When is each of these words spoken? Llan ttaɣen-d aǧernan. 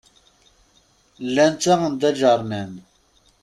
Llan 1.27 1.53
ttaɣen-d 1.55 2.01
aǧernan. 2.09 2.71